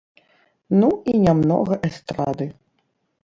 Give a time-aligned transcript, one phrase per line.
[0.79, 2.47] Ну і нямнога эстрады.